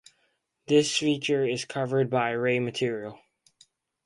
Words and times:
This 0.65 0.97
feature 0.97 1.45
is 1.45 1.63
covered 1.63 2.09
by 2.09 2.31
ray 2.31 2.57
material. 2.57 3.19